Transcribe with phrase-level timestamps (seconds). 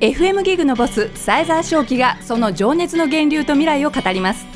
[0.00, 4.46] FM ギグのボスサイザー正樹がその情熱の源流と未来を語ります。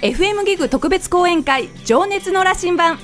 [0.00, 2.98] FM ギグ特別講演会情熱の羅針盤。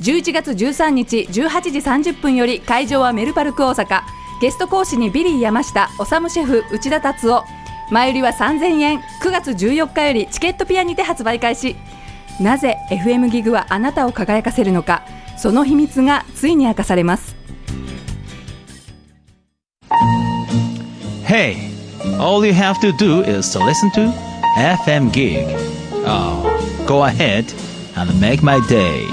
[0.00, 4.02] 11月13日18時30分より会場はメルパルク大阪。
[4.42, 7.44] ゲスト講師にビリー山下修シェフ内田達夫。
[7.90, 8.98] 前売りは3000円。
[9.22, 11.76] 9月14日よりチケットピアにて発売開始。
[12.40, 15.06] なぜ FM ギグはあなたを輝かせるのか。
[15.38, 17.41] その秘密がついに明かされます。
[21.24, 21.70] Hey,
[22.18, 24.12] all you have to do is to listen to
[24.56, 25.46] FM Gig.
[26.04, 27.52] Oh, go ahead
[27.96, 29.06] and make my day.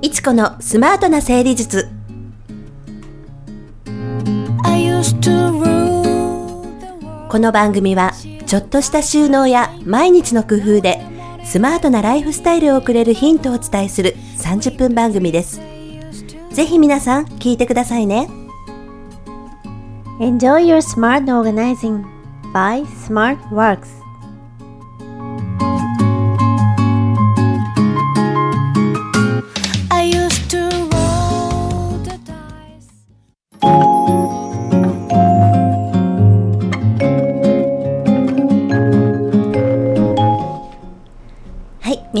[0.00, 1.88] いちこのスマートな整理術
[4.64, 5.73] I used to.
[7.34, 8.12] この番組は
[8.46, 11.00] ちょっとした収納や毎日の工夫で
[11.44, 15.60] スマートなライフスタイルを送れるヒントをお伝えする30分番組です。
[16.52, 18.28] ぜひ皆さん聞いてくださいね。
[20.20, 22.04] Enjoy your smart organizing
[22.52, 24.03] by SmartWorks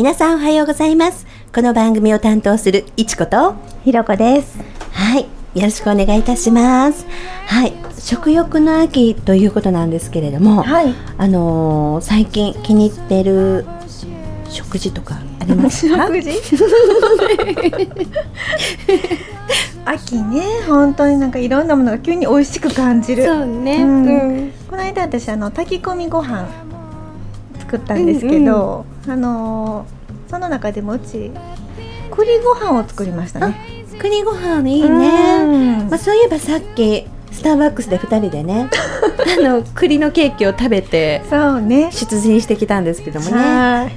[0.04, 1.26] 皆さんおはようございます。
[1.50, 4.58] この番組を担当するいちことひろこです。
[4.92, 5.22] はい
[5.54, 7.06] よろしくお願いいたします。
[7.46, 10.94] はい食欲の秋ということなんですけれども、はい。
[11.16, 13.64] あのー最近気に入ってる
[14.50, 16.04] 食事とかありますか？
[16.12, 16.32] 食事？
[19.86, 23.24] 秋ね、本当になんかいろんなものが急に美味しく感じる。
[23.24, 23.82] うね。
[23.82, 24.52] うん。
[24.68, 26.46] この間私あの炊き込みご飯
[27.60, 31.30] 作ったんですけど、あのーその中でもうち
[32.10, 33.84] 栗ご飯を作りましたね。
[33.98, 34.98] 栗ご飯いいうん。
[34.98, 38.68] ね、まあ、そういえばさっきスターバックスで2人でね
[39.38, 41.90] あの栗のケーキを食べてそうね。
[41.92, 43.92] 出陣してきたんですけどもね、はい。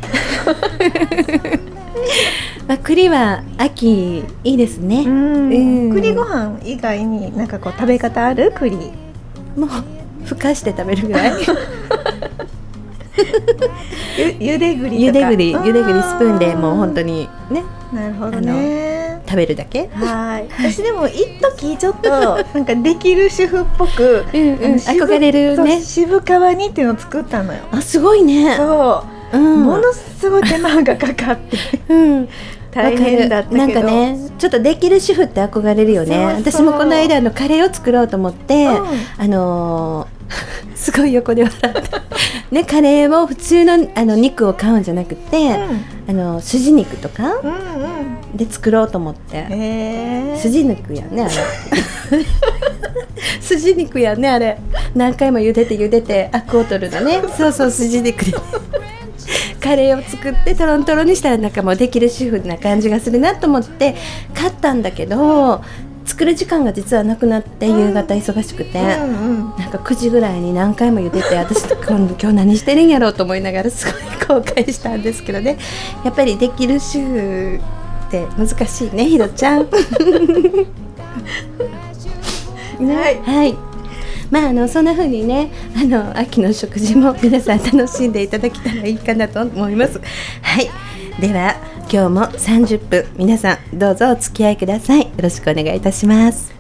[2.68, 5.50] まあ、栗は秋いいですね、うん。
[5.50, 5.54] う
[5.90, 5.94] ん。
[5.94, 8.52] 栗ご飯以外になんかこう食べ方ある？
[8.56, 8.76] 栗。
[9.56, 9.70] もう
[10.26, 11.32] ふかして食べるぐらい
[14.40, 14.96] ゆゆで栗とか。
[14.96, 17.64] ゆで栗ゆで栗スプーンでもう本当ににね。
[17.92, 19.22] なるほどね。
[19.26, 19.90] 食べるだけ。
[19.94, 20.48] はい。
[20.52, 24.56] 私でも一時ちょっとなんかできる主婦っぽく、うんうん。
[24.76, 25.82] 憧れるね。
[25.82, 27.60] 渋皮煮っていうのを作ったのよ。
[27.72, 28.56] あすごいね。
[28.56, 29.38] そう。
[29.38, 29.64] う、ん。
[29.66, 31.58] ものすごい手間がかかって。
[31.90, 32.30] うん。
[32.72, 33.62] 大変だったけど。
[33.62, 33.74] わかる。
[33.74, 36.16] なんかねちょっとできる主婦って憧れるよね。
[36.44, 36.64] そうそう。
[36.64, 38.74] 私もこの間あのカレーを作ろうと思って、うん。
[39.18, 40.17] あのー
[40.76, 42.02] すごい横で笑った。
[42.52, 45.56] ねカレーを普通のあの肉を買うんじゃなくて、
[46.08, 47.54] あの筋肉とかうんう
[48.34, 48.38] ん。
[48.38, 51.34] で作ろうと思って、え筋肉やねあれ。
[53.40, 54.58] 筋肉やね あれ。
[54.96, 57.22] 何回も茹でて茹でてアクを取るのね。
[57.38, 58.34] そうそう筋肉で
[59.60, 63.96] カレーを作ってトロントロにしたらなんかもうできる主婦な感じがするなと思って
[64.34, 65.62] 買ったんだけど
[66.08, 69.56] 作る時間が実はなくなって夕方忙しくて、うんうん。
[69.58, 75.58] なんか9時ぐらいに何回も茹でて 私今度今日何してるんやろうと思いながらすごい後悔したんですけどね。
[76.04, 77.60] やっぱりできる主婦
[78.08, 79.68] って難しいねひろちゃん。
[82.80, 83.20] はい。
[83.26, 83.56] はい。
[84.30, 90.00] まああのそんな風にねあの秋の食事も 皆さん楽しんでいただけたらいいかなと思います。
[90.42, 90.70] はい。
[91.20, 91.56] では
[91.92, 95.02] 今日も30分皆さんどうぞお付き合いください。
[95.02, 96.58] よろしくお願いいたします。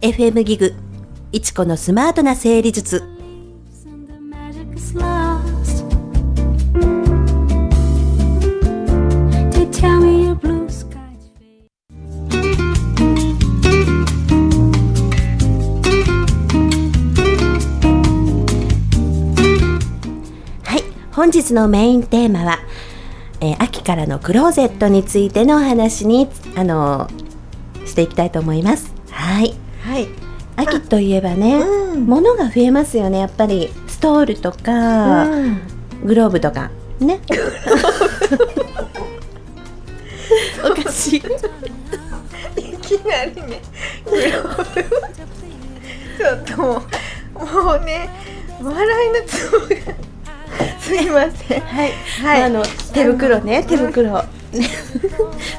[0.00, 0.74] FM ギグ
[1.32, 3.17] いちこのスマートな整理術。
[21.18, 22.60] 本日のメインテーマは、
[23.40, 27.08] えー秋からのクローゼットについてのお話にあの
[27.86, 28.94] していきたいと思います。
[29.10, 29.52] はい。
[29.82, 30.06] はい。
[30.54, 32.06] 秋といえばね、うん。
[32.06, 33.18] 物が増えますよね。
[33.18, 35.60] やっぱりストールとか、うん。
[36.04, 36.70] グローブとか。
[37.00, 37.18] ね。
[40.64, 41.18] おかしい。
[41.18, 41.22] い
[42.78, 43.60] きなりね
[46.16, 46.80] ちょっとも
[47.72, 48.08] うね
[48.62, 50.07] 笑いのツボが
[50.80, 51.60] すみません。
[51.60, 52.42] はい、はい。
[52.42, 52.62] あの
[52.92, 53.64] 手袋ね。
[53.68, 54.24] 手袋。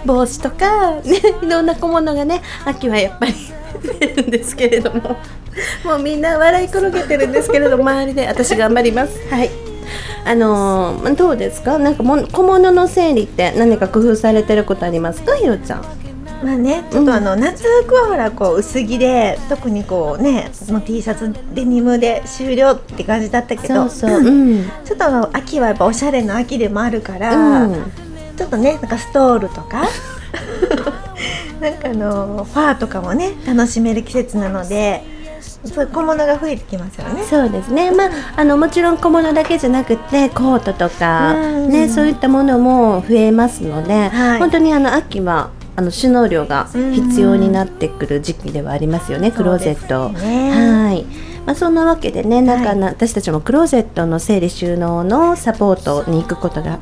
[0.05, 3.33] 帽子とかねいろんな小物がね秋はやっぱり
[3.99, 5.15] 出るんですけれども。
[5.83, 9.19] もうみんな笑い転げてるんですけれど周りで私頑張ります。
[9.29, 9.49] はい。
[10.25, 11.77] あのーどうですか？
[11.77, 15.35] なんかも小物の整理って何か工夫されてることありますか？
[15.35, 15.81] ひろちゃん
[16.43, 24.31] まあねちょっとあの、夏服はほらこう薄着で特にこうねもう T シャツデニムで終了って感じだったけどそうう。
[24.59, 24.63] ん。
[24.85, 27.91] ちょっと秋はやっぱおしゃれの秋でもあるから、うん。
[28.37, 29.83] ちょっとねなんかストールとか
[31.59, 35.03] なんかあのファーとかもね楽しめる季節なので
[35.65, 37.23] そう小物が増えてきますよね。
[37.23, 41.69] そうですね、まあ、あのもちろん小物だけじゃなくてコートとか、うん。
[41.69, 44.39] ね、そういったものも増えますので、はい。
[44.39, 45.49] 本当にあの秋は
[45.79, 50.09] あの収納量が必要になってくる時期ではありますよね、クローゼット。
[50.09, 50.51] ね。
[50.51, 51.05] はい。
[51.45, 56.79] まあ、そんなわけでね、なんかあの私たちもクローゼットの整理収納のサポートに行くことが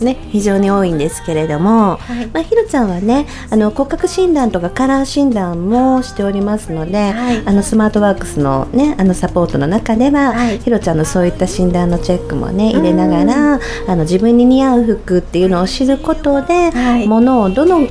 [0.00, 2.26] ね、非常に多いんですけれども、はい。
[2.26, 7.42] まあ、ひろちゃんはねあの骨格診断とかカラー診断もしておりますので、はい。
[7.46, 10.58] あのスマートワークスの,、ね、あのサポートの中では、はい。
[10.58, 17.06] ひろちゃんのそういった診断のチェックもね入れながらあの自分に似合う服っていうのを知ることで、はい。
[17.06, 17.86] 物をどの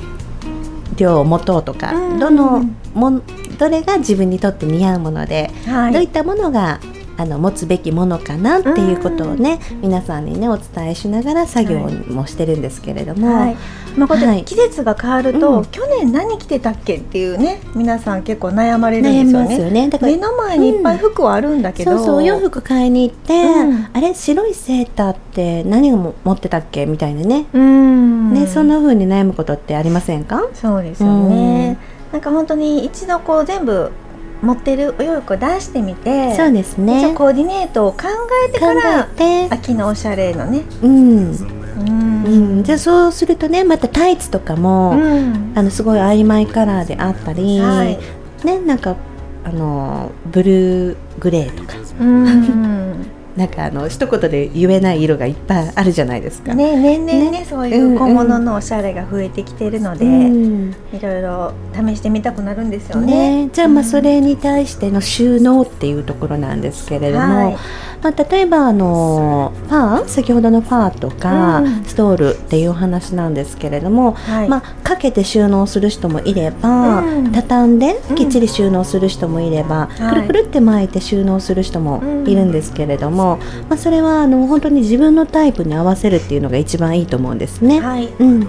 [0.99, 2.63] 量を持とうとか、うんどの
[2.93, 3.21] も
[3.57, 5.93] どれが自分にとって似合うもので、はい。
[5.93, 6.79] どういったものが
[7.19, 13.57] あの持つべきものかなっていうことをね、皆さんにねお伝えしながら作業もしてるんですけれども、はい。
[13.97, 14.45] まあ、はい。
[14.45, 15.65] 季節が変わると、うん。
[15.65, 19.71] 去年何着てたっけっていうね皆さん結構悩まれるんですよ悩みますよね。
[19.71, 23.89] ねだから目の前にいっぱい服はあるんだけど、そうそうお洋服買いに行って、うん。
[23.91, 28.33] あれ白いセーターって何を持ってたっけみたいなね,、うん。
[28.33, 30.47] ねそんな風に悩むことってありませんか？
[30.53, 31.77] そうですよね。
[32.13, 33.91] なんか本当に一度こう全部
[34.41, 37.13] 持ってるお洋服を出してみて、そうですね。
[37.15, 38.03] コーディネートを考
[38.47, 39.07] えて考から
[39.51, 40.61] 秋のおしゃれのね。
[40.81, 42.23] うん、うん。
[42.25, 45.53] うん、じゃあそうするとねまたタイツとかも、うん。
[45.55, 47.99] あのすごい曖昧カラーであったり、はい。
[48.45, 48.95] ねなんか
[49.43, 51.77] あのブルーグレーとか。
[51.99, 56.53] うん なんかあの一言で言えない色がいっぱいあるじゃないですか。
[56.53, 57.45] ね年々ねね。
[57.49, 60.75] そういう小物のおしゃれが増えてきてるので、うん。
[60.91, 63.45] いろいろ試してみたくなるんですよね。
[63.45, 67.57] ね、じゃあまあそれに対しての収納っていうところなんですけれども、はい。
[68.01, 71.83] まあ、例えばあのファー先ほどのファーとか、うん。
[71.85, 74.49] ストールっていうお話なんですけれども、はい。
[74.49, 77.31] まあ、かけて収納する人もいれば、うん。
[77.31, 78.15] 畳んでうん。
[78.15, 80.13] きっちり収納する人もいれば、はい。
[80.13, 83.28] くるくるって巻いて収納する人もいるんですけれども、
[83.69, 87.79] まあ、それはあの本当に自分のタイプに合わせるっていうのが一番いいと思うんですね。
[87.79, 88.07] はい。
[88.07, 88.47] うん、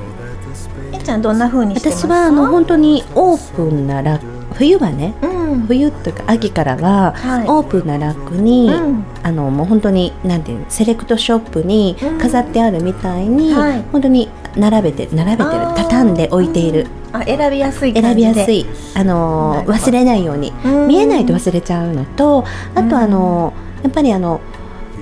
[0.92, 2.08] えっちゃんどんな風にしてますか？
[2.08, 5.60] 私はあの本当にオープンなラック冬はねうん。
[5.66, 7.48] 冬というか秋からは、はい。
[7.48, 9.04] オープンなラックに、うん。
[9.22, 12.18] あのもう本当になんていうのセレクトショップにうん。
[12.18, 13.82] 飾ってあるみたいに、はい。
[13.92, 16.86] 本当に並べて並べてる畳んで置いている。
[17.12, 18.32] あ選びやすい感選じで。
[18.32, 20.52] びやすい、あの忘れないように。
[20.64, 20.88] うん。
[20.88, 22.44] 見えないと忘れちゃうのと
[22.74, 24.42] あとあのーやっぱりあの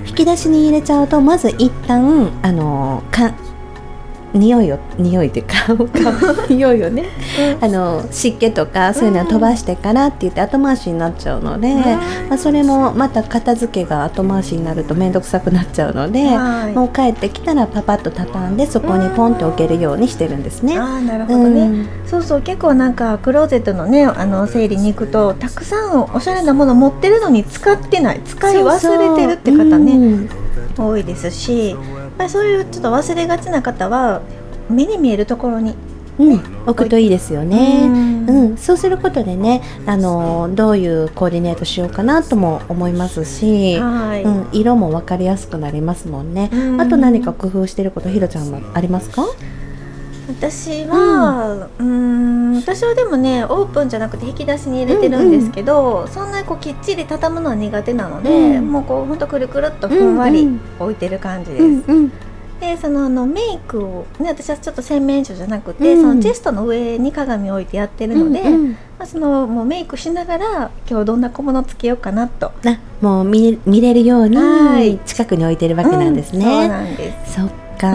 [0.09, 3.33] 引き出しに入れちゃうとまず一旦あのか
[4.33, 5.53] 匂いを匂いっていうか
[6.49, 7.05] 匂いをね、
[7.61, 11.75] あの湿気とかそういうのは飛ばしてからって言って後回しになっちゃうので、
[12.29, 16.73] まあ、それもまた片付けが後回しになると面倒くさくなっちゃうので、はい。
[16.73, 20.77] もう帰ってきたらパパッと畳んでそこにポンって置けるようにしてるんですね。
[20.77, 21.87] ああなるほどね、うん。
[22.05, 30.29] そうそう結構なんかクローゼットのねあの整理に行くとたくさんおしゃれなもの持ってるのに使ってない使い忘れてるって方ねうん。
[30.77, 31.75] 多いですし
[32.19, 34.21] ぱりそういうちょっと忘れがちな方は
[34.69, 35.73] 目に見えるところに
[36.19, 37.85] うん、置くといいですよね。
[37.85, 46.49] うんうん、そうすることでね、あのどういうコーディネートしようかなとも思いますし、はい、うん、色も分かりやすくなりますもんね。
[46.51, 49.23] うんあと何か工夫してること、ひろちゃんはありますか？
[50.29, 61.63] 私はうーん私はでもねオープンじゃなくて引き出しに入れてるんですけど、そんなにこうきっちり畳むのは苦手なので、うんもうこうほんとくるくるっとふんわりうんうん置いてる感じです。
[61.63, 62.11] うんうん
[62.59, 72.51] でそのあのメイクを、ね、私はちょっと洗面所じゃなくて、うんそのチェストの上に鏡を置いてやってるので、うんうんまあ、そのもうメイクしながら今日どんな小物つけようかなと。
[72.65, 76.67] あ、もう見見れるようはいに近くに置いてるわけなんですうんそうね。
[76.67, 77.35] なんです。
[77.35, 77.87] そっか。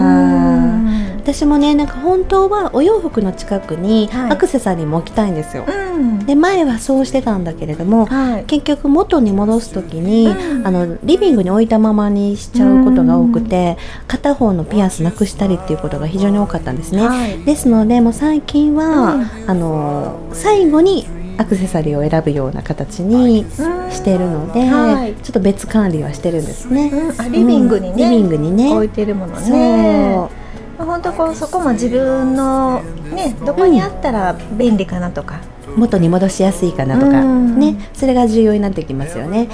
[1.25, 4.31] うん私もね、なんか本当はお洋服の近くにはい。
[4.31, 5.65] アクセサリーも置きたいんですよ。
[5.67, 6.25] うん。
[6.25, 8.43] で前はそうしてたんだけれども、はい。
[8.45, 10.67] 結局元に戻す時に、うん。
[10.67, 13.77] あのリビングに置いたままにしちゃうことが多くて、
[14.07, 17.07] 片方のピアスなくしたりっていうことが非常に多かったんですね。
[17.07, 17.43] はい。
[17.43, 23.45] ですのでもう最近は、あの最後にアクセサリーを選ぶような形に
[23.89, 25.15] してるので、はい。
[25.15, 26.91] ちょっと別管理はしてるんですね。
[26.93, 27.21] うん。
[27.21, 28.11] あリビングにね、うん。
[28.11, 28.73] リビングにね。
[28.73, 29.49] 置いてるものそう。
[29.51, 30.44] ね
[30.77, 32.81] 本当こうそこも自分の
[33.13, 35.39] ねどこにあったら便利かなとか、
[35.75, 37.59] 元に戻しやすいかなとか、うん。
[37.59, 37.89] ね。
[37.93, 39.47] それが重要になってきますよね。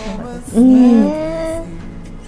[0.54, 0.62] そ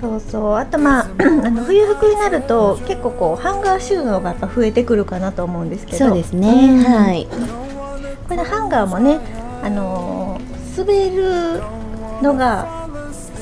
[0.08, 0.56] うそうそう。
[0.56, 1.10] あとまあ
[1.46, 5.98] あの冬服になると結構こうハンガー収納がやっぱ増えてくるかなと思うんですけど。
[5.98, 6.84] そうですね、うん。
[6.84, 7.28] はい。
[8.28, 9.20] これハンガーもね
[9.64, 11.62] あのー滑る
[12.22, 12.90] のが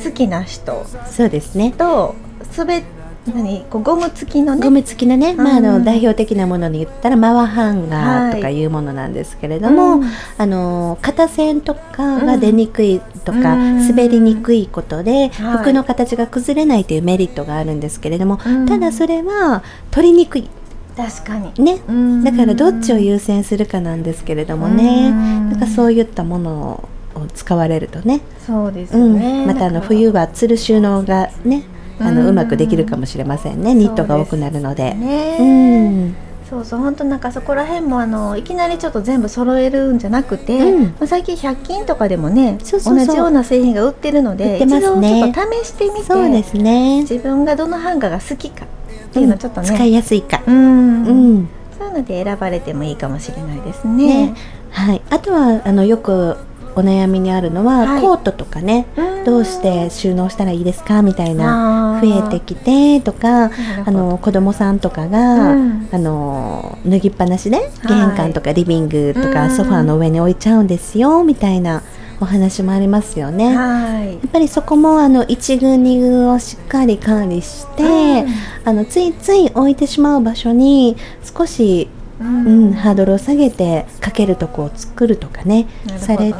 [0.03, 1.71] 好きな人そうですね。
[1.71, 2.15] と
[2.57, 2.83] 滑
[3.27, 4.61] 何こうゴム付きのね。
[4.61, 10.09] ゴム付きのね、まあ、あうのん代表的なものに言ったらマワハンガーとかいうものなんですけれども、うん。
[10.37, 13.87] あの肩線とかが出にくいとか、うん。
[13.87, 15.57] 滑りにくいことで、はい。
[15.59, 18.65] 服の形が崩れないというメリットがあるんですけれども、うん。
[18.65, 20.49] ただそれは取りにくい。
[20.97, 21.53] 確かに。
[21.63, 22.23] ね、うん。
[22.23, 25.49] だからどっちを優先するかなんですけれどもね、うん。
[25.51, 29.19] なんかそういったものを使われるとね、そうですうん。
[29.19, 31.63] ね、またあの冬はつる収納がね
[32.03, 34.93] あのうんうまくできるかもしれませんねニットが多くなるので。
[34.93, 36.15] ね、うん
[36.51, 47.03] そうそう本当なんかそこら辺もあのいきなりちょっと全部揃えるんじゃなくて、うんまあ、最近100均とかでもねそうそうそう同じような製品が売ってるのでね一度ちょっと試してみてそうですね。
[47.03, 48.67] 自分がどのハンガーが好きかっ
[49.13, 50.41] ていうのをちょっとね、使いやすいか。
[50.45, 51.49] うんうん。
[51.77, 54.35] そういうので選ばれてもいいかもしれないですねね。
[54.71, 55.01] はい。
[55.09, 56.35] あとはあのよく
[56.75, 58.01] お悩みにあるのは、はい。
[58.01, 59.23] コートとかね、うん。
[59.25, 63.51] どうして収納したらいいですかみたいな増えてきてとか、
[63.85, 65.89] あの子供さんとかが、うん。
[65.91, 69.51] あの脱ぎっぱなしで玄関とかリビングとかうん。
[69.51, 71.83] ソファーの上に置いちゃうんですよみたいな
[72.19, 73.53] お話もありますよね。
[73.53, 74.15] やはい。
[74.15, 78.27] っぱりそこもあの一軍二軍をしっかり管理して、うん。
[78.63, 80.95] あのついつい置いてしまう場所に
[81.37, 81.89] 少し、
[82.21, 82.69] ううん。
[82.69, 85.67] ん、ハードルを下げてかけるとこを作るとかね。
[85.85, 86.37] なるほされて、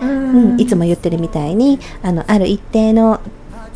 [0.00, 0.52] うん。
[0.52, 0.60] うん。
[0.60, 3.20] いつも言ってるみたいにあのある一定の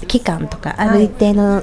[0.07, 0.89] 期間とか、はい。
[0.89, 1.63] ある一定の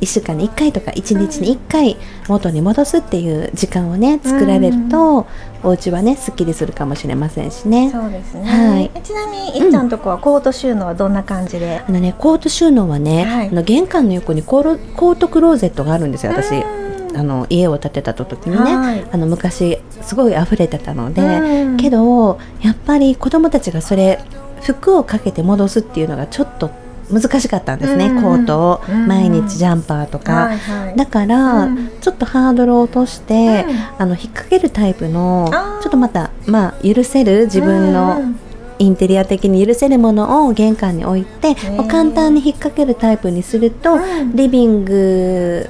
[0.00, 1.96] 1週間に1回とか1日に1回
[2.28, 5.26] 元に戻すっていう時間をね作られると、
[5.62, 7.90] お家はねすっきりするかもしれませんしね。
[7.90, 8.90] そうですね、はい。
[8.94, 13.48] えちなみにいっちゃんとこはコート収納はどんな感じで、あのね、コート収納はね、はい。
[13.48, 16.54] あの玄関の横にコーロコートクローゼットがあるんですよ私。
[16.56, 19.04] うんあの家を建てた時にね、はい。
[19.10, 21.76] あの昔すごい溢れてたので、うん。
[21.76, 24.22] けどやっぱり子供たちがそれ
[24.62, 26.70] 服をかけて戻すっていうのがちょっと
[27.10, 28.22] 難しかったんですね、うん。
[28.22, 28.82] コートを。
[28.88, 29.06] うん。
[29.08, 30.96] 毎日ジャンパーとか、はいはい。
[30.96, 31.90] だから、うん。
[32.00, 33.76] ちょっとハードルを落として、うん。
[33.98, 35.50] あの引っ掛けるタイプの
[35.82, 38.38] ちょっとまたまあ許せる自分の、うん。
[38.78, 41.54] インテリア的に許せるものを玄関に置いて、
[41.88, 44.34] 簡単に引っ掛けるタイプにすると、うん。
[44.34, 45.68] リビング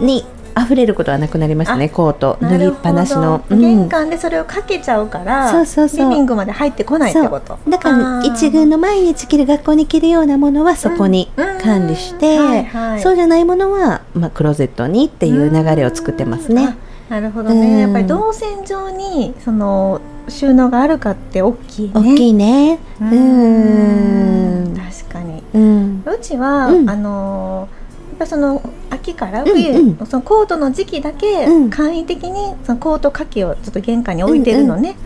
[0.00, 0.24] に
[0.58, 2.38] 溢れることはなくなりましたねコート。
[2.40, 3.20] 脱ぎっぱなしの。
[3.20, 5.88] るほど玄関でそれをかけちゃうから、そうそう。
[5.88, 7.58] そうリビングまで入ってこないってこと。
[7.68, 11.58] だから一軍の毎日着る学校に着るようなものはそこにうん。
[11.60, 13.00] 管理して、うんはいはい。
[13.00, 16.76] そうじゃないものは、まあ、クローゼットにっていう流れを作ってますね。
[17.10, 17.78] あなるほどね、うん。
[17.78, 21.92] やっぱり動線上にその収納があるかって大きいね。
[21.94, 22.78] 大きいね。
[23.00, 24.74] うん。
[24.76, 25.42] 確かに。
[25.54, 26.02] うん。
[26.04, 26.90] うちは、うん。
[26.90, 27.68] あの
[28.16, 30.06] ぱその秋からうん冬、うん。
[30.06, 31.70] そのコートの時期だけうん。
[31.70, 34.96] 簡易的にそのコート掛けをちょっと玄関に置いてるのね、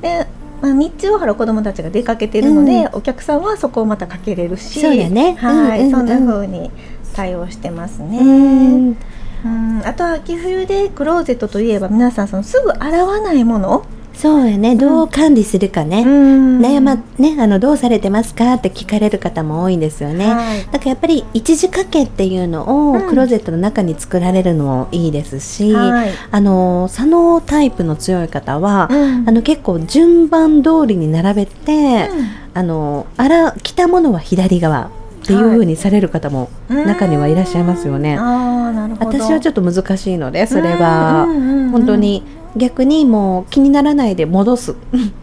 [0.00, 0.26] で、
[0.60, 5.34] まあ、日中は子供たちが出かけてるので、うお客さんはそこをまたかけれるしそうだね。
[5.34, 6.08] はい、うんうんうん。
[6.08, 6.70] そんな風に
[7.14, 8.18] 対応してますね。
[8.18, 8.96] うん。
[9.44, 13.86] うんあとは秋冬でクローゼットといえば皆さんそのすぐ洗わないもの、
[14.18, 14.74] そうやね。
[14.74, 16.02] どう管理するかね。
[16.02, 16.60] ん。
[16.60, 20.34] 悩まねあのどうされてますかって聞かれる方も多いんですよね。
[20.34, 20.66] はい。
[20.72, 23.08] だからやっぱり一時掛けっていうのをうん。
[23.08, 26.10] クローゼットの中に作られるのもいいですし、はい。
[26.32, 29.28] あの左脳タイプの強い方は、うん。
[29.28, 32.10] あの結構順番通りに並べて、
[32.54, 34.90] あのあら着たものは左側
[35.22, 38.16] っていう風にされる方も中にはいらっしゃいますよね。
[38.18, 39.18] あーなるほど。
[39.18, 41.24] 私はちょっと難しいのでそれは。
[41.28, 41.70] うんうんうんうん。
[41.70, 42.22] 本当に
[42.56, 44.72] 逆にもう気にならないで戻す、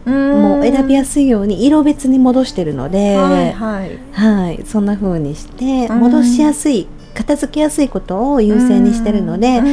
[0.04, 3.98] もう選びやすいように色別に戻してるので、はいはい。
[4.12, 6.00] はい、そんな風にしてうん。
[6.00, 9.66] 戻しやすい、片付けやすいことを優先にしてるので、うん。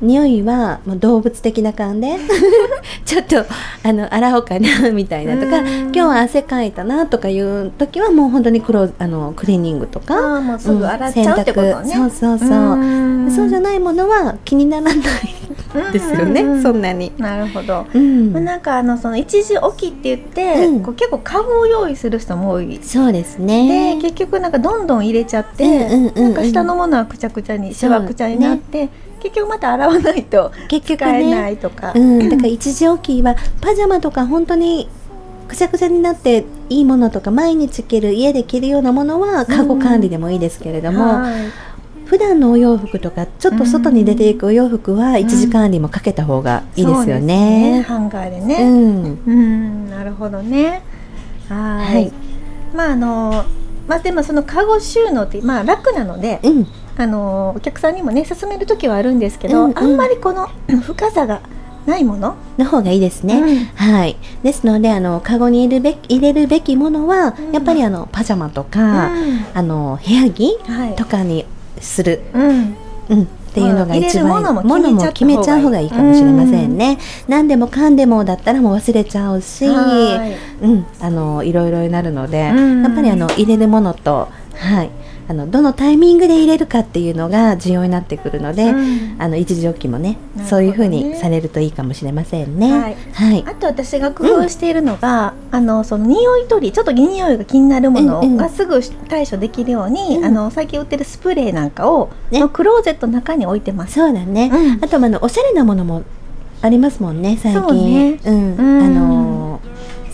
[0.00, 2.16] 匂いはもう動物的な感で
[3.04, 3.44] ちょっと
[3.82, 5.66] あの洗おうかなみたいなとか、うん。
[5.66, 10.14] 今日は汗かいたなとかいう時はもう本当にクロあのクリーニングとか
[10.72, 11.94] う洗っちゃうってことね。
[11.94, 13.30] そうそうそう、ん。
[13.30, 14.94] そうじゃないものは気にならない
[15.92, 17.12] ですよね、うんうんうんそんなに。
[17.18, 18.32] なるほど、うん。
[18.32, 20.82] まあなんかあのその一時起きって言って、うん。
[20.82, 22.78] こう結構カゴを用意する人も多い。
[22.82, 23.98] そうですでね。
[24.00, 26.24] 結局なんかどんどん入れちゃって、うんうんうんうん。
[26.24, 28.88] なんか下のものはくちゃくちゃにしわくちゃになって、
[29.20, 34.88] 結局また洗わないと結局使えなね、いとか、うん、だから一時起きはパジャマとか本当に
[35.46, 41.50] くちゃくちゃになっていいものとか毎日着る家で着るようなものはカゴ管理でもいいですけれども、はい
[42.10, 47.82] 普段のお洋服とかちょっと外に出ていくお洋服は一時管理もかけた方がいいですよそうですね。
[47.86, 48.68] ハンガーでうね。
[48.68, 50.82] ん、うん、なるほどね。
[51.48, 52.12] はいはい
[52.74, 53.44] まああの
[53.86, 60.48] まあでもそのカゴ収納ってまあ楽なので、うん、あのお客さんにもね勧める時はあるんですけど、うんうんあんまりこの
[60.82, 61.40] 深さが
[61.86, 63.38] ないもの、の方がいいですね。
[63.38, 64.16] うんはい。
[64.42, 71.46] ですのであのカゴに入れるべき入れるべきものは、うんやっぱりあのパジャマとか、うんあの部屋着はいとかに
[71.80, 72.20] する。
[72.32, 72.76] うん、
[73.08, 73.28] うん。
[73.50, 76.98] っていうのが一番まあ入れるものもものも決決めちゃう方がいいかもしれませんね。
[77.26, 80.64] 何でもかんでもだったらもう忘れちゃうし、はい。
[80.64, 82.82] うん、あのいろいろになるので、うん。
[82.84, 84.90] やっぱりあの入れるものと、はい、
[85.30, 89.16] あのどのタイミングで入れるかっていうのが重要になってくるので、うん。
[89.22, 90.18] あの一時置きもねね。
[90.48, 92.72] そういう風にされるといいかもしれませんね。
[92.72, 92.96] はい。
[93.12, 93.44] はい。
[93.46, 98.36] あと私が工夫しているのが、あのその匂い取りちょっと匂いが気になるものうんうん。
[98.36, 100.24] がすぐ対処できるように、うん。
[100.24, 102.40] あの最近売ってるスプレーなんかを、ね。
[102.40, 103.94] のクローゼットの中に置いてます。
[103.94, 104.84] そうだね、うん。
[104.84, 106.02] あとまああのおしゃれなものも
[106.62, 108.20] ありますもんね最そう近ね。
[108.24, 108.82] うん、うん。
[108.82, 109.29] あの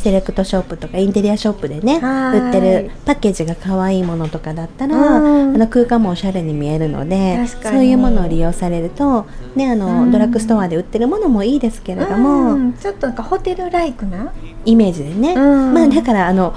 [0.06, 2.38] セレクトショップとかインテリアショップでねはい。
[2.38, 5.54] 売ってるパッケージが可愛いものとかだったら、うん。
[5.56, 10.12] あの空間もおしゃれに見えるのでそういうものを利用されると、ね、あのうん。
[10.12, 12.72] ドラッグストアで売ってるものもいいですけれども、うん。
[12.74, 14.32] ちょっとなんかホテルライクな、
[14.64, 15.74] イメージでね、うん。
[15.74, 16.54] まあだからあの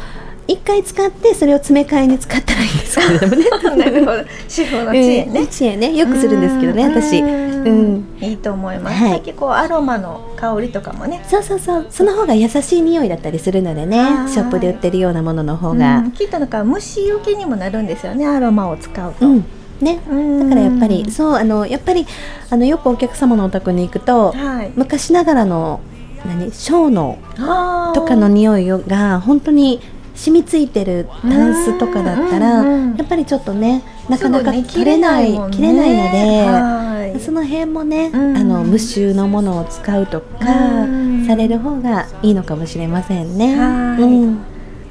[0.49, 4.23] 一回使ってそれを詰め替えに使ったらいいんですけれどもねなるほど。
[4.47, 5.39] 主婦の知恵ね。
[5.41, 5.47] うん。
[5.47, 5.95] 知恵ね。
[5.95, 7.01] よくするんですけどねうん。
[7.01, 7.19] 私。
[7.19, 8.05] うん。
[8.19, 8.95] いいと思います。
[8.97, 9.11] はい。
[9.11, 11.23] 最近こうアロマの香りとかもね。
[11.27, 11.87] そうそうそう。
[11.91, 14.29] その方が優しい匂いだったりするのでねはい。
[14.29, 16.11] ショップで売ってるようなものの方うがん。
[16.13, 19.27] きっとなんか虫除けにもなるんですよねアロマを使うと。
[19.27, 19.45] うん、
[19.81, 19.99] ね。
[20.09, 20.39] うん。
[20.39, 22.07] だからやっぱりそうあのやっぱり
[22.49, 24.71] あのよくお客様のお宅に行くとはい。
[24.75, 25.79] 昔ながらの
[26.25, 27.17] 何小脳
[27.93, 29.79] とかの匂いが本当に
[30.19, 36.45] 染みついてるタンスとかだったらうんうんやっぱりちょっとねなかなかすぐね取れないね切れないので。
[36.47, 40.25] はいその辺もね、うんあの無臭のものを使うとか
[40.83, 43.57] うんされる方がいいのかもしれませんね。
[43.57, 44.37] はいうん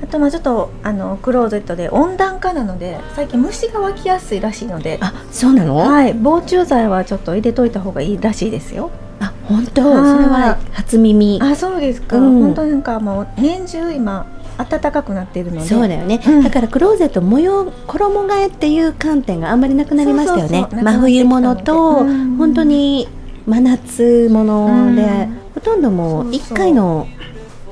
[0.02, 4.98] あとまあちょっとあのクローゼットで温暖化なので最近虫が湧きやすいらしいので。
[5.00, 5.76] あ、そうなの？
[5.76, 8.90] はい、防虫剤はちょっと入れといた方がいいらしいですよ。
[9.20, 9.82] あ、本当？
[9.82, 11.38] それはいは初耳。
[11.40, 12.16] あ、そうですか。
[12.16, 14.26] うん本当なんかもう年中今
[14.58, 15.66] 暖かくなっているので。
[15.66, 16.42] そうだよね、うん。
[16.42, 20.66] だからクローゼット模様衣替えっていう観点があんまりなくなりましたよね。
[20.70, 22.36] 真冬物と、うん。
[22.36, 23.08] 本当に
[23.46, 25.38] 真夏物で、うん。
[25.54, 27.06] ほとんどもう1回の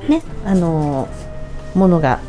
[0.08, 1.08] ねあの
[1.74, 2.20] ものが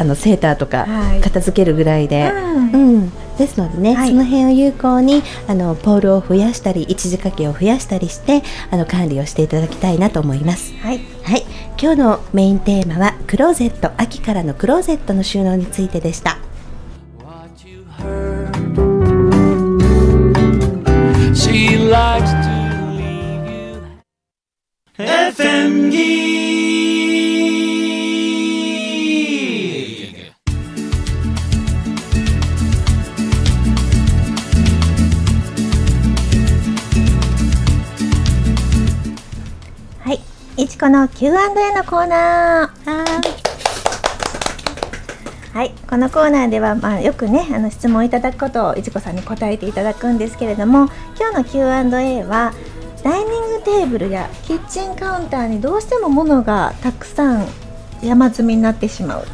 [0.00, 10.74] あのセーターとかはい片付けるぐらいで、うんうんですのでね、はいその辺を有効にあのポールを増やしたり一時掛けを増やしたりしてあの管理をしていただきたいなと思います。
[10.82, 11.00] はい。
[11.22, 11.44] はい、
[11.80, 16.38] 今日のメインテーマはクローゼット秋からのクローゼットの収納についてでした。
[17.18, 18.50] What you heard.
[40.80, 41.30] この Q&A
[41.74, 42.90] のコーナー。
[45.52, 50.88] はい、このコーナーでは、まあ、よくねあの質問いただくことをいちこさんに答えていただくんですけれども
[51.18, 52.54] 今日の Q&A は
[53.04, 57.46] ダイニングテーブルやキッチンカウンターにどうしても物がたくさん
[58.02, 59.26] 山積みになってしまう。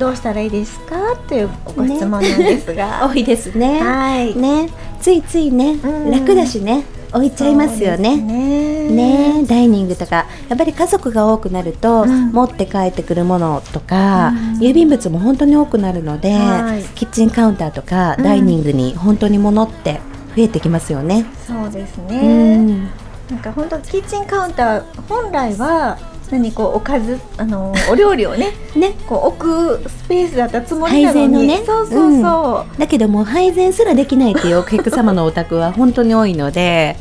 [0.00, 1.14] どうしたらいいですか？
[1.28, 3.80] というご質問なんですが、 多いですね。
[3.80, 4.68] はい、ね、
[5.00, 6.10] ついついね、うん。
[6.10, 8.16] 楽だしね、置いちゃいますよね。
[8.16, 8.88] ね。
[8.90, 10.26] ね、ダイニングとか。
[10.48, 12.32] やっぱり家族が多くなると、うん。
[12.32, 14.36] 持って帰ってくるものとか、うん。
[14.58, 16.82] 郵便物も本当に多くなるので、はい。
[16.94, 18.24] キッチンカウンターとか、うん。
[18.24, 20.00] ダイニングに本当に物って
[20.36, 21.26] 増えてきますよね。
[21.46, 22.86] そうですうね、ん
[23.30, 25.98] なんか本当キッチンカウンター本来は
[26.32, 31.32] 何こうおかずあのお料理をね ね、こう置くスペースだったつもりなのに。
[31.32, 31.62] のね。
[31.64, 36.96] そうそうそう、だけども配膳すらできないっていうお客様のお宅は本当に多いので、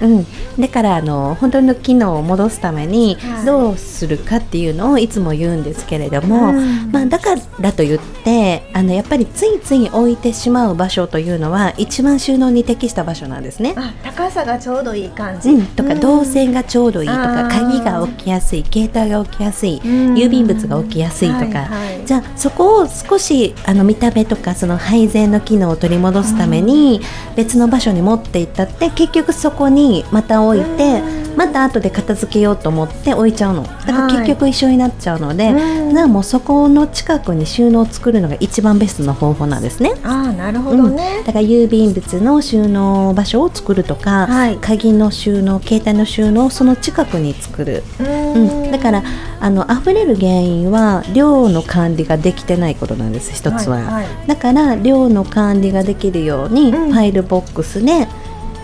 [0.00, 0.26] うん、
[0.60, 3.44] だからあの本当の機能を戻すためにはい。
[3.44, 6.92] どうするかっていうのをいつも言うんですけれども、うん。
[6.92, 13.74] まあ、だからといってあのやっぱりついつい置いてしまう場所というのは一番収納に適した場所なんですね。
[13.76, 20.14] あ高さがちょうどいい感じ、うん、とか動線がちょうどいいとか、鍵が置きやすい携帯が置きやすい、うん。
[20.14, 22.06] 郵便物が置きやすいとか、はいはい。
[22.06, 27.00] じゃあそこを少しあの見た目とかその配膳の機能を取り戻すために
[27.36, 31.02] 別の場所に持っていったって結局そこにまた置いて
[31.38, 33.62] また後で片付けようと思って置いちゃうの。
[33.62, 34.12] だからはい。
[34.12, 35.94] 結局一緒になっちゃうので、うん。
[35.94, 39.92] なもうそこの近くに収納を作るのが一番ベストな方法なんですね。
[40.02, 41.18] ああなるほどね。
[41.20, 44.58] うん、だから郵便物の収納場所を作るとか、はい。
[44.58, 49.04] 鍵の収納携帯の収納をその近くに作る、ううん、だから
[49.38, 54.06] あの溢れる原因は量の管理ができてないことなんです一つは、はいはい。
[54.26, 56.92] だから量の管理ができるように、うん。
[56.92, 58.08] ファイルボックスで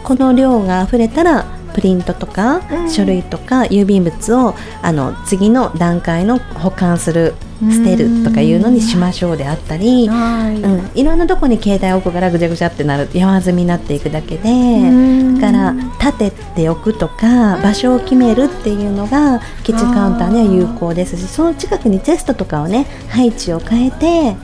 [0.05, 2.91] この量が溢れたらプリントとか、うん。
[2.91, 7.35] 書類とか郵便物をあの次の段階の保管する
[7.71, 15.41] 捨てるとかいうのにしましょうであったり、はい、うん、いろんなとこに携帯を置くからぐちゃぐちゃってなる山積みになっていくだけでん。
[15.41, 24.37] だから立てておくとか場所を決めるっていうのがキッチンカウンターには有効ですしその近くにテストとかをね配置を変えて、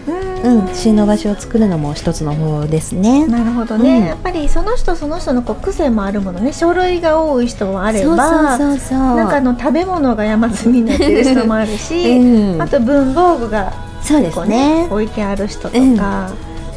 [0.42, 3.26] うん、収納場所を作るのも一つの方法ですね。
[3.26, 4.06] なるほどね、うん。
[4.06, 6.52] やっぱりその人その人のこう癖もあるものね。
[6.52, 12.62] 書類が多い人もあればそうそうの食べ物が山積みになってる人もあるし、 うん。
[12.62, 13.72] あと文房具が
[14.02, 14.84] そうですね。
[14.84, 14.88] ね。
[14.90, 16.30] 置いてある人とか、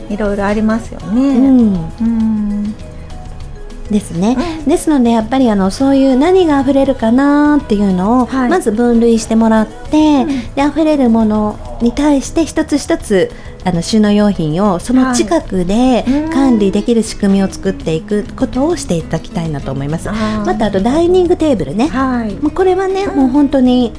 [0.10, 1.21] いろいろありますよね。
[1.21, 1.89] うん。
[2.02, 2.76] うん。
[3.89, 8.49] ですね、ですのでやっぱりあのそういう何が溢れるかなっていうのを、はい。
[8.49, 13.32] まず分類してもらって、で溢れるものに対して一つ一つ
[13.65, 20.10] あの収納用品をその近くでうん管理できる仕組みを作っていくことをしていただきたいなと思います。
[20.10, 22.34] またあとダイニングテーブルね、はい。
[22.36, 23.93] もうこれはね、もう本当に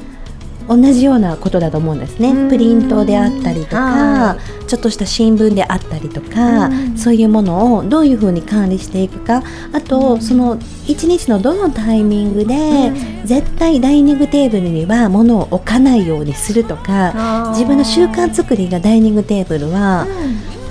[0.68, 2.30] 同じようなことだと思うんですね。
[2.30, 2.48] うん。
[2.48, 6.96] プリントであったりとはかちょっとした新聞であったりとかうん。
[6.96, 12.92] そういうものをどういうふうに管理していくかあとその一日のどのタイミングで
[13.24, 20.06] 絶対ダイニングテーブルには物を置かないようにするとか自分の習慣作りがダイニングテーブルは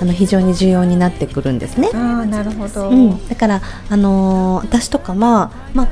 [0.00, 1.88] あの非常に重要になってくるんですね。
[1.94, 5.88] ああなるほど、うん、だから、あのー私とかは、まあ、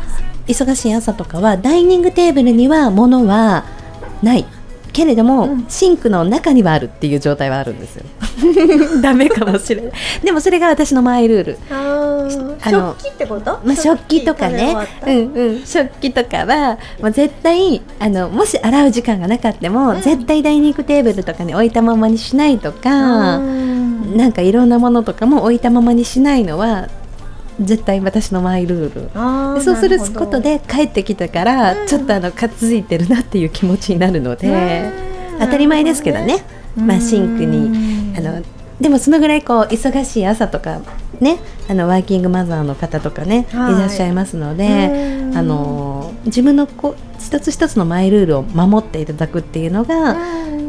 [0.46, 3.64] 忙しい朝とかはダイニングテーブルには物は
[4.22, 4.44] ない
[4.92, 8.04] けれども、シンクの中にはあるっていう状態はあるんですよ。
[9.00, 9.92] ダメかもしれない。
[10.22, 11.58] でもそれが私のマイルール。
[11.70, 24.32] あの食器ってこと、まあ、食器とかね、うんうん、食器とかは、まあ、絶対あのもし洗う時間がなかったも、絶対ダイニングテーブルとかに置いたままにしないとか、なん。
[24.32, 26.88] かいろんなものとかも置いたままにしないのは
[27.60, 29.62] 絶対私のマイルール。
[29.62, 34.90] そうすることで帰ってきたから、ちょっとあのかついてるなっていう気持ちになるので、
[35.38, 36.44] 当たり前ですけどね、
[36.76, 38.42] まあ、シンクにあの
[38.80, 40.80] でもそのぐらいこう忙しい朝とか
[41.20, 41.38] ね
[41.68, 43.74] あのワーキングマザーの方とかね、はい。
[43.74, 45.38] い、らっしゃいますのでうん。
[45.38, 45.81] あの
[46.24, 50.16] 自分のこう一つ一つのマイルールを守っていただくっていうのが、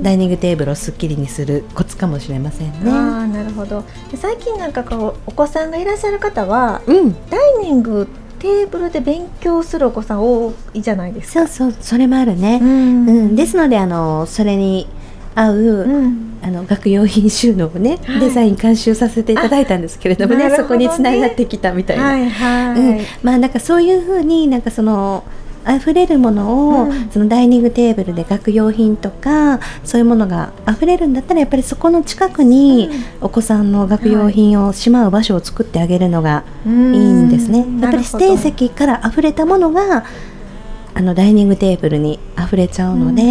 [0.01, 2.91] ダイニングテーブルをすっきりにするコツかもしれませんね。
[2.91, 3.83] ああなるほど。
[4.11, 7.29] で最近なんかこうお子さんがいらっしゃる方はうん。
[7.29, 8.07] ダイニング
[8.39, 11.47] テーブルで勉強するお子さん多いじゃないですか。
[11.47, 12.63] そうそうそれもあるね、ん。
[13.07, 14.87] うん、ですのであのそれに
[15.35, 16.33] 合う、うん。
[16.43, 18.19] あの学用品収納をね、はい。
[18.19, 20.57] デザイン監修させていただいたんですけれどもねね。
[20.57, 25.23] そこにつながってきたみたいな、はいはい、うん、まあなんかそういうふうになんかその
[25.69, 32.89] 溢れるものを、うんそのダイニングテーブルで学用品とかそういうものが溢れるんだったらやっぱりそこの近くに
[33.21, 37.59] お子さんの学用品をしまう場所を作ってあげるのがいいんですね。
[37.59, 40.05] うんやっぱり指定席から溢れたものが
[40.95, 43.23] あのダイニングテーブルに溢れちゃうので、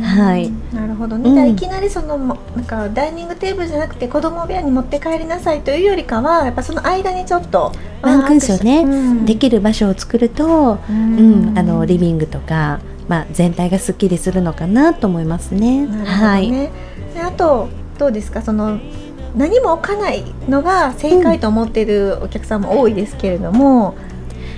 [0.00, 0.50] はい。
[0.72, 1.48] なるほどね、うん。
[1.50, 9.26] いきなりそのもなんかダイニングテーブルじゃなくて子供部屋に持って帰りなさいというよりかはやっぱその間にちょっとワンクッションね、うん。
[9.26, 15.86] できる場所を作ると、ううんんあのリビングとか、まあ、全体がすっきりするのかなと思いますね。
[15.86, 16.70] なるほどはい、ね、
[17.14, 17.68] であと
[17.98, 18.40] どうですか？
[18.40, 18.78] その
[19.36, 23.94] 何も置かないのが正解と思っているお客さんも多いですけれども、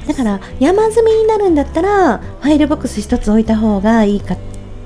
[0.07, 4.37] だから山積みになるんだったらファイルボックス一つ置いた方がいいか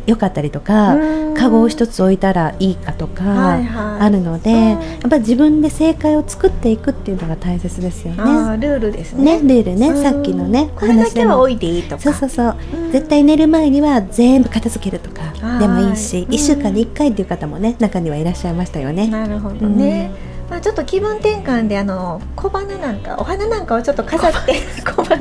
[0.07, 1.35] 良かったりとかうん。
[1.35, 4.01] カゴを一つ置いたらいいかとかはいはい。
[4.01, 4.55] あるので、う。
[4.55, 4.77] んや
[5.07, 8.57] っぱり自分で正解を作っていくっていうのが大切ですよあね。
[8.57, 9.41] ールールですね。
[9.43, 10.03] ねルールね、うん。
[10.03, 12.03] さっきのねこれだけは置いいていいとか。
[12.03, 12.93] そうそうそう、うん。
[12.93, 15.59] 絶対寝る前には全部片付けるとかはい。
[15.59, 16.35] でもいいし、うん。
[16.35, 19.09] 1週間に1回っていう方もね中にはいらっしゃいましたよね。
[19.09, 20.11] なるほどね、
[20.49, 24.55] まあ、ちょっと気分転換であの小花なんかお花なんかをちょっと飾って
[24.85, 25.19] 小花。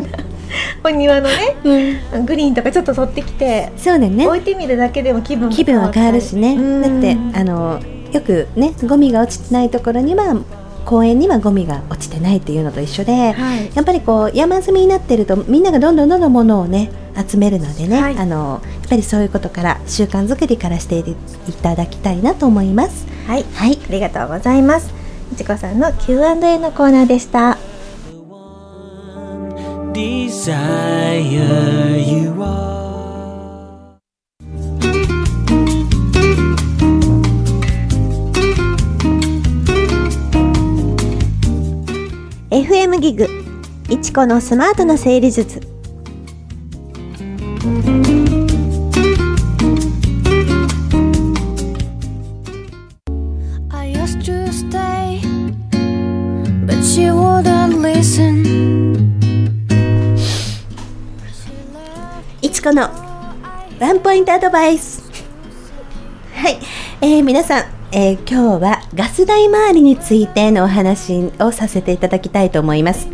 [0.83, 1.55] お庭のね
[2.25, 4.27] グリーンとかちょっと取ってきてそうだよね。
[4.27, 6.81] 置いてみるだけでも気分も気分は変わるしね、うん。
[6.81, 10.39] だってあのよくねゴミが落ちてないところには
[10.85, 13.71] 公園にはゴミが落ちてないっていうのと一緒で、はい。
[13.73, 16.91] やっぱりこう山積みになってるとみんながどんどんどんどん物をね
[17.27, 18.17] 集めるのでね、はい。
[18.17, 21.03] あのやっぱりそういうことから習慣作りからしてい
[21.63, 23.07] ただきたいなと思います。
[23.27, 25.04] はい、はい、ありがとうございます。
[25.31, 27.57] いちこさんの Q&A のコーナーでした。
[42.51, 43.27] FM ギグ
[43.89, 45.59] いちこのスマートな整理術
[62.65, 62.82] いちこの
[63.80, 65.04] ワンポイントアドバイス。
[66.34, 66.58] はい、
[66.99, 73.08] えー皆さん、えー今日はガス代回りについてのお話をさせていただきたいと思います、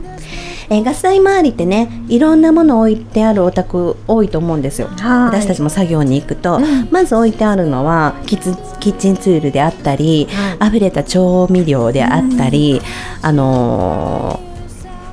[0.69, 4.87] えーガス代回りってねいろんなもの置いてあるお宅多いと思うんですよ。
[4.87, 5.41] はい。
[5.41, 10.29] 私たちも作業に行くと、まず置いてあるのはキッズキッチンツールであったり、
[10.65, 12.81] 溢れた調味料であったり、
[13.21, 14.51] あのー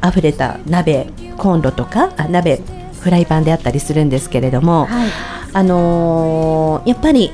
[0.09, 2.61] 溢れた鍋コンロとかあ鍋
[3.01, 5.09] フライパンであったりするんですけれども、はい。
[5.53, 7.31] あのーやっぱり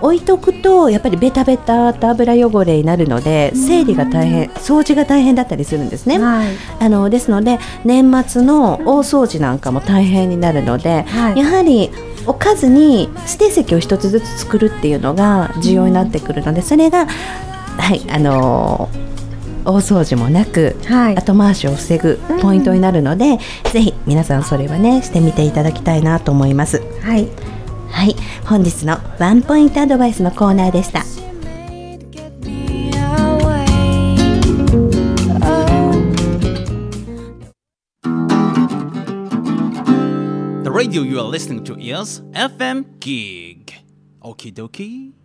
[0.00, 6.18] 置いとくとやっぱりベタベタと油汚れになるので整理が大変掃除が大変だったりするんですね。
[6.20, 6.48] はい。
[6.78, 11.38] あのですので年末の大掃除なんかも大変になるので、はい。
[11.38, 11.90] やはり
[12.26, 19.08] 置かずに指定席を一つずつ作るっていうのが重要になってくるので、それがはいあのー
[19.64, 23.38] 大掃除もなく、はい後回しを防ぐポイントになるので、
[23.72, 26.82] ぜひ皆さんそれはねしてみていただきたいなと思います。
[27.02, 27.28] はい
[27.90, 28.14] はい、
[28.46, 31.04] 本日のワンポイントアドバイスのコーナーでした。
[35.40, 36.02] Oh.
[40.62, 43.74] The radio you are listening to is FM Gig.
[44.22, 45.17] Okie dokie.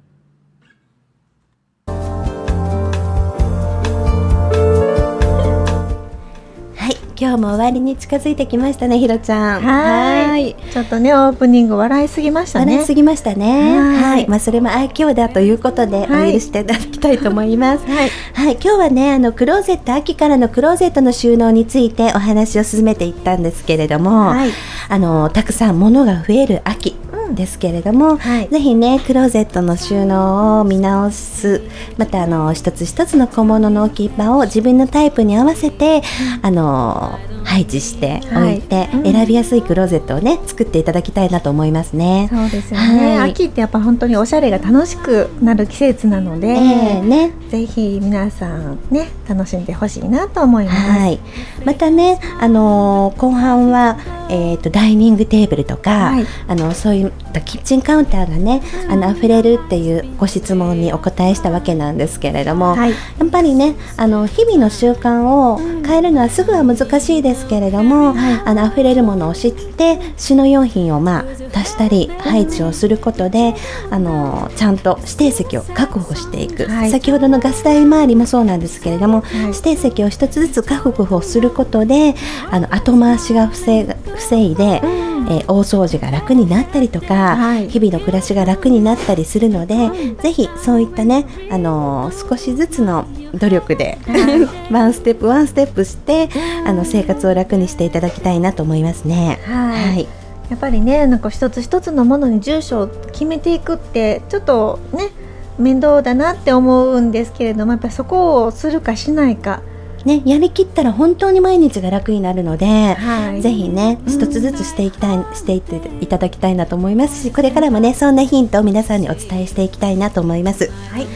[7.15, 9.61] 今日も終わりに近づいてきましたね、ひろちゃん。
[9.61, 10.55] はい。
[10.71, 12.71] ちょっとねオープニング笑いすぎましたね。
[12.71, 13.79] 笑いすぎましたね。
[13.79, 14.01] はい。
[14.01, 16.31] はい、まあそれも愛嬌だということで、はい。
[16.31, 17.85] お許しいただきたいと思います。
[17.89, 18.09] はい。
[18.33, 24.49] はい、今日はね、あのクローゼット秋からのクローゼットの収納についてお話を進めていったんですけれども、はい。
[24.89, 26.95] あのたくさん物が増える秋。
[27.31, 28.49] ですけれども、はい。
[28.49, 31.61] ぜひねクローゼットの収納を見直す
[31.97, 36.01] またあの一つ一つの小物の置き場を自分のタイプに合わせて、
[36.41, 38.61] あの配置しておい。
[38.61, 39.11] て、はいうん。
[39.13, 41.93] 選びやすいクローゼットをね作っていただきたいなと思います。
[41.93, 42.29] ね。
[42.31, 43.31] そうですよね、はい。
[43.31, 47.31] 秋ってやっぱ本当におしゃれが楽しくなる季節なので、ええね。
[47.49, 50.77] ぜひ皆さんね楽しんでほしいなと思います。
[50.77, 51.19] はい、
[51.65, 53.97] またね、あのー後半は、
[54.29, 56.25] えー、とダイニングテーブルとか、はい。
[56.47, 62.91] あのそういったキッチンカウンターがね、あの溢れるっていうご質問にお答えしたわけなんですけれども、はい。
[62.91, 68.13] やっぱりねあの日々の習慣を変えるのはすぐは難しいですけれども、
[68.45, 71.25] あの溢れるものを知って収納用品をまあ
[71.57, 73.55] 足したり配置をすることで、
[73.91, 76.91] あのちゃんと指定席を確保していく、はい。
[76.91, 79.37] 先ほどのガス代回りもそうなんですけれども、い。
[79.47, 82.15] 指定席を一つずつ確保することで
[82.49, 85.13] あの後回しが防い防いで、えー
[85.47, 87.69] 大掃除が楽になったりとか、はい。
[87.69, 89.75] 日々の暮らしが楽になったりするので、
[90.21, 93.97] ぜひそういったね、あのー少しずつの努力で、
[94.71, 96.29] ワンステップワンステップして、
[96.65, 99.39] あの生活を楽にしていただきたいなと思いますね。
[99.45, 100.07] はい。
[100.49, 105.09] やっぱりねなんか一つ一つのものに住所を決めていくってちょっとね
[105.57, 109.61] 面倒だなって思うんですけれどもやっぱりそこをするかしないか、
[110.03, 113.41] ね、やりきったら本当に毎日が楽になるので、はい。
[113.41, 117.23] ぜひね一つずつしていきたい、していっていただきたいなと思います。
[117.23, 120.69] しこれからもねそんなヒントを皆さんにお伝えしていきたいなと思います。
[120.91, 121.07] はい。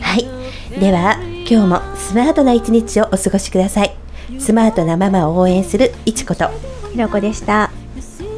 [0.00, 0.80] はい。
[0.80, 4.05] では今日もスマートな一日をお過ごしください
[4.38, 6.50] スマートなママを応援するいちこと。
[6.92, 7.70] ひろこでした。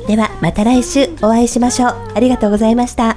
[0.07, 1.97] ではまた来週お会いしましょう。
[2.15, 3.17] ありがとうございました。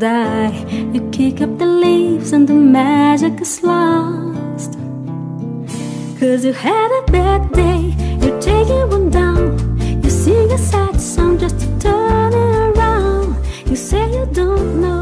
[0.00, 4.78] You kick up the leaves and the magic is lost.
[6.20, 9.58] Cause you had a bad day, you're taking one down.
[10.00, 13.44] You sing a sad song just to turn it around.
[13.66, 14.97] You say you don't know